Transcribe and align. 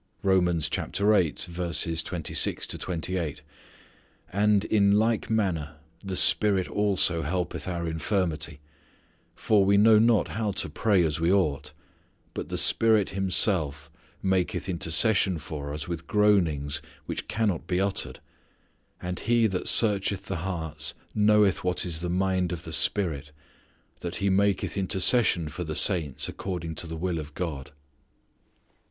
"And 0.23 0.49
in 0.51 0.57
like 0.57 0.71
manner 5.29 5.75
the 6.03 6.15
Spirit 6.15 6.67
also 6.69 7.21
helpeth 7.21 7.67
our 7.67 7.87
infirmity: 7.87 8.59
for 9.35 9.63
we 9.63 9.77
know 9.77 9.99
not 9.99 10.29
how 10.29 10.53
to 10.53 10.69
pray 10.71 11.03
as 11.03 11.19
we 11.19 11.31
ought; 11.31 11.71
but 12.33 12.49
the 12.49 12.57
Spirit 12.57 13.11
Himself 13.11 13.91
maketh 14.23 14.67
intercession 14.67 15.37
for 15.37 15.71
us 15.71 15.87
with 15.87 16.07
groanings 16.07 16.81
which 17.05 17.27
cannot 17.27 17.67
be 17.67 17.79
uttered; 17.79 18.19
and 18.99 19.19
He 19.19 19.45
that 19.45 19.67
searcheth 19.67 20.25
the 20.25 20.37
hearts 20.37 20.95
knoweth 21.13 21.63
what 21.63 21.85
is 21.85 21.99
the 21.99 22.09
mind 22.09 22.51
of 22.51 22.63
the 22.63 22.73
Spirit, 22.73 23.31
that 23.99 24.15
He 24.15 24.31
maketh 24.31 24.79
intercession 24.79 25.47
for 25.47 25.63
the 25.63 25.75
saints 25.75 26.27
according 26.27 26.73
to 26.77 26.87
the 26.87 26.97
will 26.97 27.19
of 27.19 27.35
God." 27.35 27.69